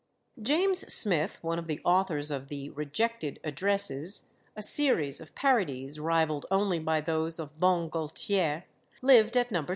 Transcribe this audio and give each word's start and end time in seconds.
James 0.41 0.79
Smith, 0.91 1.37
one 1.43 1.59
of 1.59 1.67
the 1.67 1.79
authors 1.85 2.31
of 2.31 2.47
the 2.47 2.69
Rejected 2.71 3.39
Addresses, 3.43 4.31
a 4.55 4.61
series 4.63 5.21
of 5.21 5.35
parodies 5.35 5.99
rivalled 5.99 6.47
only 6.49 6.79
by 6.79 7.01
those 7.01 7.37
of 7.37 7.59
Bon 7.59 7.87
Gaultier, 7.87 8.65
lived 9.03 9.37
at 9.37 9.51
No. 9.51 9.63